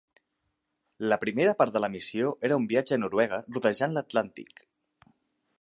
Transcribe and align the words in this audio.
La 1.11 1.17
primera 1.23 1.51
part 1.59 1.75
de 1.75 1.83
la 1.85 1.91
missió 1.97 2.33
era 2.49 2.59
un 2.63 2.67
viatge 2.73 2.97
a 2.97 3.01
Noruega 3.05 3.43
rodejant 3.53 3.95
l"Atlàntic. 3.97 4.69